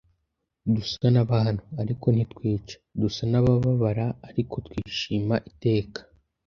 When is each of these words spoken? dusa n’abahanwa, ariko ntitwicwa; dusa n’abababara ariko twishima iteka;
dusa 0.73 1.05
n’abahanwa, 1.13 1.65
ariko 1.81 2.05
ntitwicwa; 2.11 2.81
dusa 3.01 3.23
n’abababara 3.31 4.05
ariko 4.29 4.55
twishima 4.67 5.35
iteka; 5.49 5.99